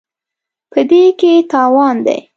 په 0.71 0.79
دې 0.89 1.03
کې 1.19 1.33
تاوان 1.51 1.95
دی. 2.05 2.19